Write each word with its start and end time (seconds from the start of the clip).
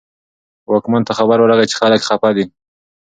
واکمن 0.71 1.01
ته 1.07 1.13
خبر 1.19 1.37
ورغی 1.39 1.65
چې 1.71 1.75
خلک 1.81 2.01
خپه 2.09 2.29
دي. 2.35 2.45